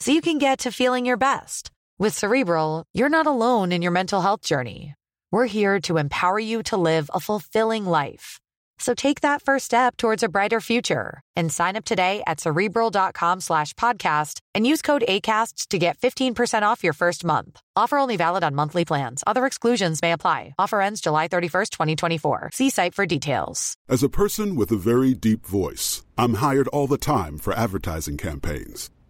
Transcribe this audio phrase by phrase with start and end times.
[0.00, 1.70] so you can get to feeling your best.
[1.98, 4.94] With Cerebral, you're not alone in your mental health journey.
[5.32, 8.38] We're here to empower you to live a fulfilling life.
[8.78, 13.40] So take that first step towards a brighter future and sign up today at cerebral.com
[13.40, 17.60] slash podcast and use code ACasts to get 15% off your first month.
[17.74, 19.24] Offer only valid on monthly plans.
[19.26, 20.54] Other exclusions may apply.
[20.58, 22.50] Offer ends July 31st, 2024.
[22.52, 23.74] See site for details.
[23.88, 28.16] As a person with a very deep voice, I'm hired all the time for advertising
[28.16, 28.90] campaigns.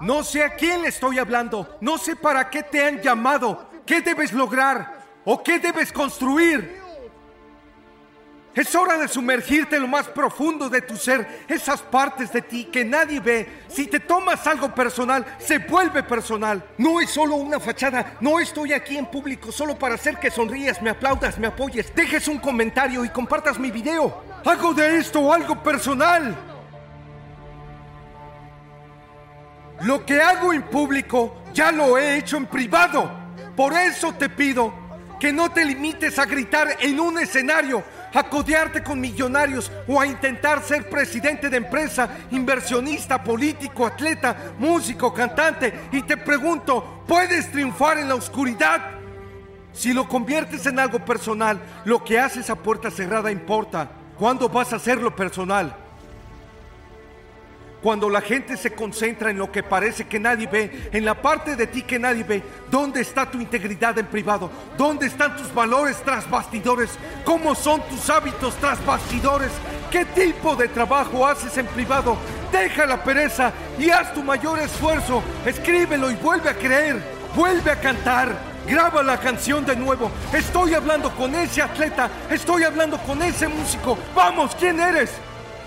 [0.00, 1.76] No sé a quién le estoy hablando.
[1.80, 3.68] No sé para qué te han llamado.
[3.84, 5.00] ¿Qué debes lograr?
[5.24, 6.80] ¿O qué debes construir?
[8.54, 12.64] Es hora de sumergirte en lo más profundo de tu ser, esas partes de ti
[12.64, 13.48] que nadie ve.
[13.68, 16.64] Si te tomas algo personal, se vuelve personal.
[16.76, 20.82] No es solo una fachada, no estoy aquí en público solo para hacer que sonrías,
[20.82, 24.24] me aplaudas, me apoyes, dejes un comentario y compartas mi video.
[24.44, 26.49] Hago de esto algo personal.
[29.82, 33.10] Lo que hago en público ya lo he hecho en privado.
[33.56, 34.72] Por eso te pido
[35.18, 37.82] que no te limites a gritar en un escenario,
[38.12, 45.12] a codearte con millonarios o a intentar ser presidente de empresa, inversionista, político, atleta, músico,
[45.14, 45.88] cantante.
[45.92, 48.82] Y te pregunto, ¿puedes triunfar en la oscuridad?
[49.72, 53.90] Si lo conviertes en algo personal, lo que haces a puerta cerrada importa.
[54.18, 55.74] ¿Cuándo vas a hacerlo personal?
[57.82, 61.56] Cuando la gente se concentra en lo que parece que nadie ve, en la parte
[61.56, 64.50] de ti que nadie ve, ¿dónde está tu integridad en privado?
[64.76, 66.90] ¿Dónde están tus valores tras bastidores?
[67.24, 69.50] ¿Cómo son tus hábitos tras bastidores?
[69.90, 72.18] ¿Qué tipo de trabajo haces en privado?
[72.52, 75.22] Deja la pereza y haz tu mayor esfuerzo.
[75.46, 77.00] Escríbelo y vuelve a creer.
[77.34, 78.36] Vuelve a cantar.
[78.66, 80.10] Graba la canción de nuevo.
[80.34, 82.10] Estoy hablando con ese atleta.
[82.28, 83.96] Estoy hablando con ese músico.
[84.14, 85.10] Vamos, ¿quién eres?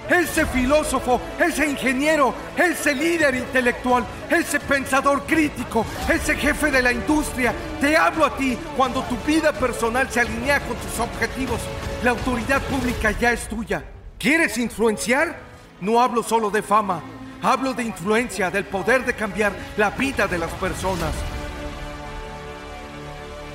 [0.10, 7.54] Ese filósofo, ese ingeniero, ese líder intelectual, ese pensador crítico, ese jefe de la industria.
[7.80, 11.60] Te hablo a ti cuando tu vida personal se alinea con tus objetivos.
[12.04, 13.84] La autoridad pública ya es tuya.
[14.18, 15.38] ¿Quieres influenciar?
[15.82, 17.02] No hablo solo de fama,
[17.42, 21.14] hablo de influencia, del poder de cambiar la vida de las personas.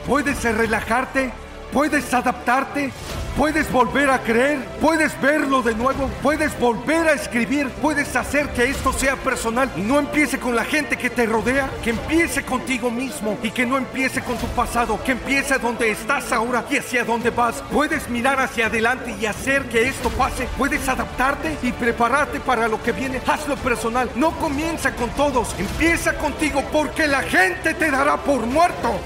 [0.06, 1.30] ¿Puedes relajarte?
[1.72, 2.90] ¿Puedes adaptarte?
[3.36, 8.64] Puedes volver a creer, puedes verlo de nuevo, puedes volver a escribir, puedes hacer que
[8.64, 12.90] esto sea personal y no empiece con la gente que te rodea, que empiece contigo
[12.90, 17.04] mismo y que no empiece con tu pasado, que empiece donde estás ahora y hacia
[17.04, 17.62] dónde vas.
[17.70, 22.82] Puedes mirar hacia adelante y hacer que esto pase, puedes adaptarte y prepararte para lo
[22.82, 23.22] que viene.
[23.24, 28.98] Hazlo personal, no comienza con todos, empieza contigo porque la gente te dará por muerto.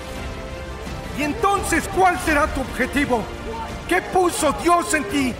[1.18, 3.22] Y entonces, ¿cuál será tu objetivo?
[3.88, 5.34] ¿Qué puso Dios en ti?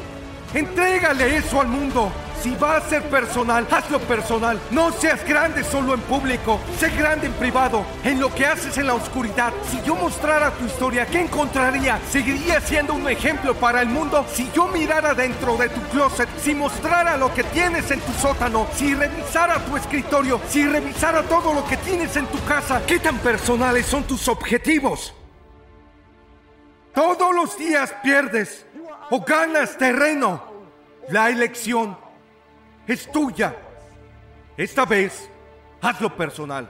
[0.55, 2.13] Entrégale eso al mundo.
[2.43, 4.61] Si va a ser personal, hazlo personal.
[4.73, 6.59] No seas grande solo en público.
[6.77, 9.53] Sé grande en privado, en lo que haces en la oscuridad.
[9.71, 12.01] Si yo mostrara tu historia, ¿qué encontraría?
[12.11, 14.27] ¿Seguiría siendo un ejemplo para el mundo?
[14.35, 18.67] Si yo mirara dentro de tu closet, si mostrara lo que tienes en tu sótano,
[18.75, 23.19] si revisara tu escritorio, si revisara todo lo que tienes en tu casa, ¿qué tan
[23.19, 25.15] personales son tus objetivos?
[26.94, 28.67] Todos los días pierdes
[29.11, 30.43] o ganas terreno.
[31.09, 31.97] La elección
[32.87, 33.56] es tuya.
[34.56, 35.29] Esta vez,
[35.81, 36.69] hazlo personal.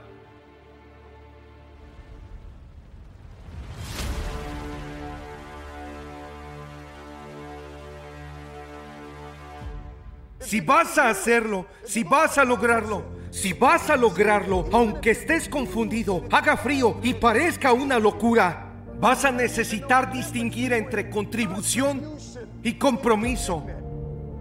[10.41, 16.25] Si vas a hacerlo, si vas a lograrlo, si vas a lograrlo, aunque estés confundido,
[16.31, 18.72] haga frío y parezca una locura,
[19.03, 22.01] vas a necesitar distinguir entre contribución
[22.63, 23.67] y compromiso.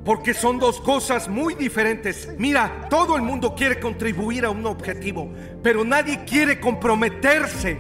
[0.06, 2.30] Porque son dos cosas muy diferentes.
[2.38, 7.80] Mira, todo el mundo quiere contribuir a un objetivo, pero nadie quiere comprometerse.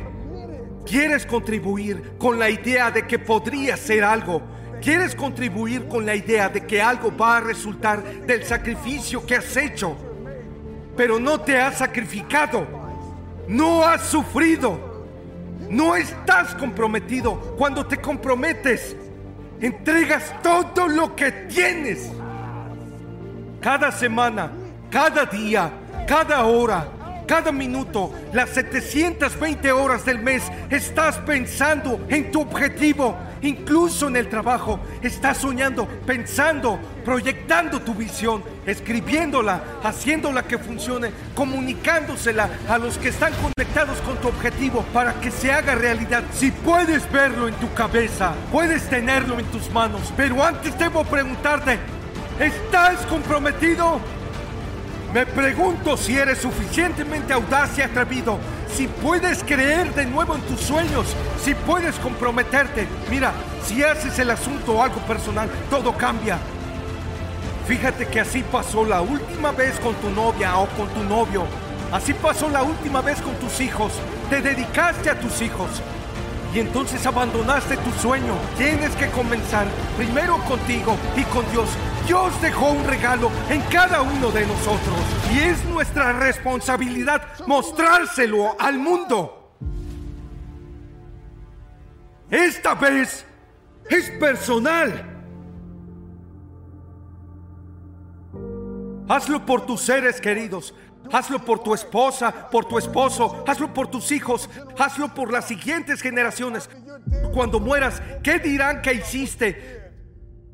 [0.83, 4.41] Quieres contribuir con la idea de que podría ser algo.
[4.81, 9.55] Quieres contribuir con la idea de que algo va a resultar del sacrificio que has
[9.55, 9.95] hecho.
[10.97, 12.65] Pero no te has sacrificado.
[13.47, 14.90] No has sufrido.
[15.71, 17.55] No estás comprometido.
[17.57, 18.93] Cuando te comprometes,
[19.61, 22.11] entregas todo lo que tienes.
[23.61, 24.51] Cada semana,
[24.89, 25.71] cada día,
[26.05, 26.85] cada hora,
[27.31, 33.17] cada minuto, las 720 horas del mes, estás pensando en tu objetivo.
[33.41, 42.49] Incluso en el trabajo, estás soñando, pensando, proyectando tu visión, escribiéndola, haciéndola que funcione, comunicándosela
[42.67, 46.23] a los que están conectados con tu objetivo para que se haga realidad.
[46.33, 51.79] Si puedes verlo en tu cabeza, puedes tenerlo en tus manos, pero antes debo preguntarte,
[52.41, 54.01] ¿estás comprometido?
[55.13, 58.39] Me pregunto si eres suficientemente audaz y atrevido,
[58.73, 61.05] si puedes creer de nuevo en tus sueños,
[61.43, 62.87] si puedes comprometerte.
[63.09, 63.33] Mira,
[63.65, 66.37] si haces el asunto algo personal, todo cambia.
[67.67, 71.43] Fíjate que así pasó la última vez con tu novia o con tu novio.
[71.91, 73.91] Así pasó la última vez con tus hijos.
[74.29, 75.69] Te dedicaste a tus hijos.
[76.53, 78.33] Y entonces abandonaste tu sueño.
[78.57, 81.69] Tienes que comenzar primero contigo y con Dios.
[82.05, 84.97] Dios dejó un regalo en cada uno de nosotros.
[85.33, 89.55] Y es nuestra responsabilidad mostrárselo al mundo.
[92.29, 93.25] Esta vez
[93.89, 95.07] es personal.
[99.07, 100.73] Hazlo por tus seres queridos.
[101.11, 103.43] Hazlo por tu esposa, por tu esposo.
[103.47, 104.49] Hazlo por tus hijos.
[104.77, 106.69] Hazlo por las siguientes generaciones.
[107.33, 109.81] Cuando mueras, ¿qué dirán que hiciste?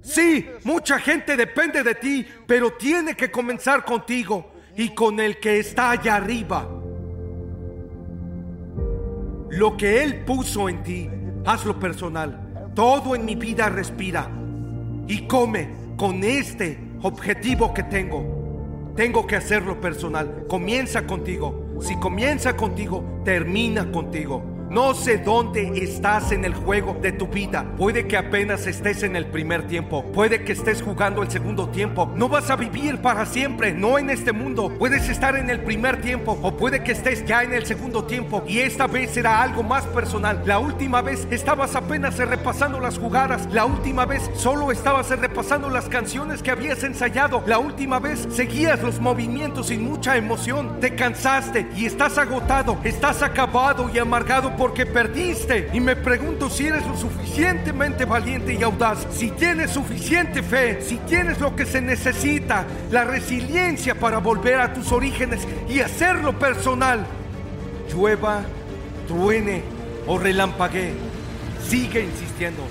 [0.02, 5.60] Sí, mucha gente depende de ti, pero tiene que comenzar contigo y con el que
[5.60, 6.68] está allá arriba.
[9.50, 11.10] Lo que Él puso en ti,
[11.46, 12.72] hazlo personal.
[12.74, 14.30] Todo en mi vida respira
[15.08, 18.47] y come con este objetivo que tengo.
[18.98, 20.46] Tengo que hacerlo personal.
[20.48, 21.78] Comienza contigo.
[21.82, 24.57] Si comienza contigo, termina contigo.
[24.70, 27.66] No sé dónde estás en el juego de tu vida.
[27.78, 30.04] Puede que apenas estés en el primer tiempo.
[30.12, 32.12] Puede que estés jugando el segundo tiempo.
[32.16, 34.70] No vas a vivir para siempre, no en este mundo.
[34.78, 38.44] Puedes estar en el primer tiempo o puede que estés ya en el segundo tiempo.
[38.46, 40.42] Y esta vez será algo más personal.
[40.46, 43.48] La última vez estabas apenas repasando las jugadas.
[43.54, 47.42] La última vez solo estabas repasando las canciones que habías ensayado.
[47.48, 50.82] La última vez seguías los movimientos sin mucha emoción.
[50.82, 52.78] Te cansaste y estás agotado.
[52.84, 55.70] Estás acabado y amargado porque perdiste.
[55.74, 60.98] Y me pregunto si eres lo suficientemente valiente y audaz, si tienes suficiente fe, si
[60.98, 67.06] tienes lo que se necesita, la resiliencia para volver a tus orígenes y hacerlo personal.
[67.94, 68.42] Llueva,
[69.08, 69.64] truene
[70.08, 70.94] o relampaguee,
[71.68, 72.64] sigue insistiendo.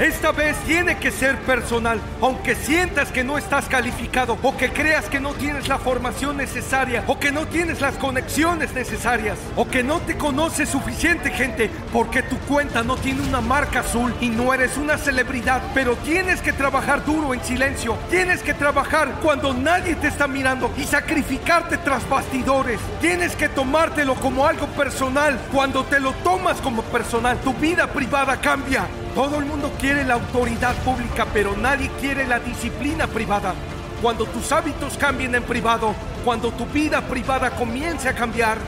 [0.00, 5.10] Esta vez tiene que ser personal, aunque sientas que no estás calificado o que creas
[5.10, 9.82] que no tienes la formación necesaria o que no tienes las conexiones necesarias o que
[9.82, 14.54] no te conoce suficiente gente porque tu cuenta no tiene una marca azul y no
[14.54, 19.96] eres una celebridad, pero tienes que trabajar duro en silencio, tienes que trabajar cuando nadie
[19.96, 26.00] te está mirando y sacrificarte tras bastidores, tienes que tomártelo como algo personal, cuando te
[26.00, 28.88] lo tomas como personal, tu vida privada cambia.
[29.14, 33.54] Todo el mundo quiere la autoridad pública, pero nadie quiere la disciplina privada.
[34.00, 38.58] Cuando tus hábitos cambien en privado, cuando tu vida privada comience a cambiar,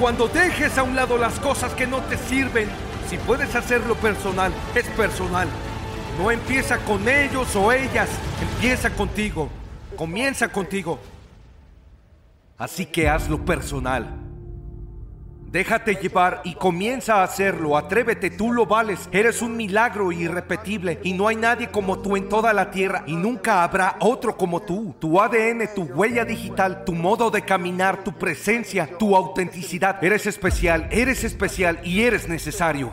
[0.00, 2.68] cuando dejes a un lado las cosas que no te sirven,
[3.08, 5.46] si puedes hacerlo personal, es personal.
[6.18, 8.08] No empieza con ellos o ellas,
[8.40, 9.50] empieza contigo,
[9.94, 10.98] comienza contigo.
[12.56, 14.29] Así que hazlo personal.
[15.50, 17.76] Déjate llevar y comienza a hacerlo.
[17.76, 19.08] Atrévete, tú lo vales.
[19.10, 23.16] Eres un milagro irrepetible y no hay nadie como tú en toda la tierra y
[23.16, 24.94] nunca habrá otro como tú.
[25.00, 30.02] Tu ADN, tu huella digital, tu modo de caminar, tu presencia, tu autenticidad.
[30.04, 32.92] Eres especial, eres especial y eres necesario.